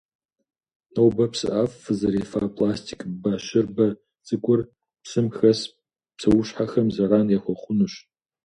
Нобэ 0.93 1.25
псыӏэф 1.31 1.71
фызэрефа 1.83 2.41
пластик 2.55 2.99
бащырбэ 3.21 3.87
цӏыкур, 4.25 4.59
псым 5.03 5.27
хэс 5.37 5.59
псуэщхьэхэм 6.17 6.87
заран 6.95 7.27
яхуэхъунущ. 7.37 7.93